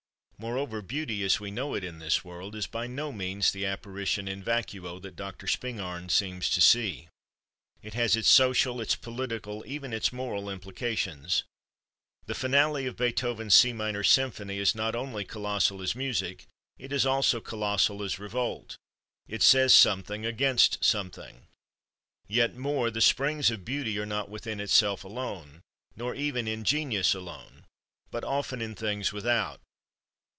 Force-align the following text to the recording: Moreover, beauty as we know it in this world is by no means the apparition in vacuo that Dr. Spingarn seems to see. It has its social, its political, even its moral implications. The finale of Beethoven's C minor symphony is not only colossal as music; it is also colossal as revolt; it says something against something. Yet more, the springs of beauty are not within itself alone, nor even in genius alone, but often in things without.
Moreover, 0.41 0.81
beauty 0.81 1.21
as 1.21 1.39
we 1.39 1.51
know 1.51 1.75
it 1.75 1.83
in 1.83 1.99
this 1.99 2.25
world 2.25 2.55
is 2.55 2.65
by 2.65 2.87
no 2.87 3.11
means 3.11 3.51
the 3.51 3.63
apparition 3.67 4.27
in 4.27 4.41
vacuo 4.43 4.99
that 4.99 5.15
Dr. 5.15 5.45
Spingarn 5.45 6.09
seems 6.09 6.49
to 6.49 6.59
see. 6.59 7.09
It 7.83 7.93
has 7.93 8.15
its 8.15 8.27
social, 8.27 8.81
its 8.81 8.95
political, 8.95 9.63
even 9.67 9.93
its 9.93 10.11
moral 10.11 10.49
implications. 10.49 11.43
The 12.25 12.33
finale 12.33 12.87
of 12.87 12.95
Beethoven's 12.95 13.53
C 13.53 13.71
minor 13.71 14.01
symphony 14.01 14.57
is 14.57 14.73
not 14.73 14.95
only 14.95 15.25
colossal 15.25 15.79
as 15.79 15.93
music; 15.95 16.47
it 16.79 16.91
is 16.91 17.05
also 17.05 17.39
colossal 17.39 18.01
as 18.01 18.17
revolt; 18.17 18.77
it 19.27 19.43
says 19.43 19.75
something 19.75 20.25
against 20.25 20.83
something. 20.83 21.45
Yet 22.27 22.55
more, 22.55 22.89
the 22.89 22.99
springs 23.01 23.51
of 23.51 23.63
beauty 23.63 23.99
are 23.99 24.07
not 24.07 24.27
within 24.27 24.59
itself 24.59 25.03
alone, 25.03 25.61
nor 25.95 26.15
even 26.15 26.47
in 26.47 26.63
genius 26.63 27.13
alone, 27.13 27.65
but 28.09 28.23
often 28.23 28.59
in 28.59 28.73
things 28.73 29.13
without. 29.13 29.61